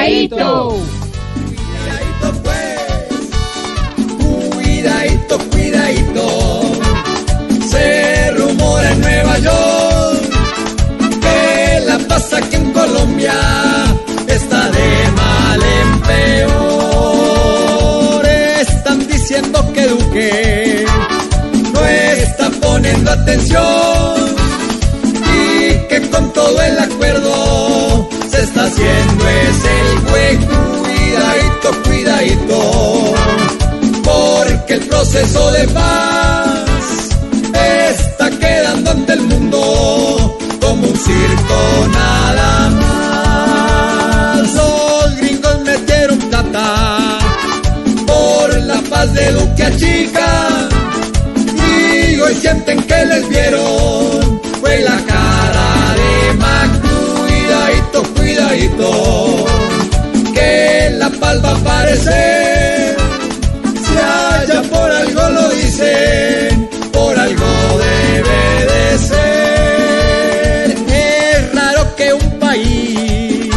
[0.00, 0.80] Cuidadito.
[1.68, 2.80] Cuidadito, pues.
[4.54, 6.24] Cuidadito, cuidadito.
[7.68, 10.22] Se rumora en Nueva York
[11.20, 13.34] que la pasa aquí en Colombia
[14.26, 18.24] está de mal en peor.
[18.58, 20.86] Están diciendo que Duque
[21.74, 24.34] no está poniendo atención
[25.26, 29.59] y que con todo el acuerdo se está haciendo es.
[34.04, 37.08] Porque el proceso de paz
[37.92, 44.52] está quedando ante el mundo como un circo nada más.
[44.52, 47.18] Los gringos metieron plata
[48.06, 50.68] por la paz de Duque a chica
[51.56, 53.79] y hoy sienten que les vieron
[61.90, 62.96] a aparecer.
[63.84, 67.46] Si allá por algo lo dicen, por algo
[67.78, 70.70] debe de ser.
[70.88, 73.50] Es raro que un país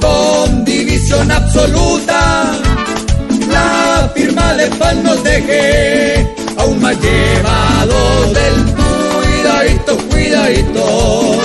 [0.00, 2.52] con división absoluta
[3.48, 11.38] la firma de paz nos deje aún más llevados del cuidadito, cuidadito,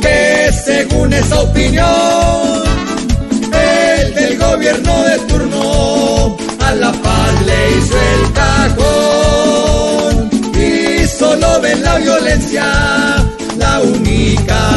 [0.00, 2.23] que según esa opinión,
[11.98, 12.64] violencia,
[13.56, 14.73] la única.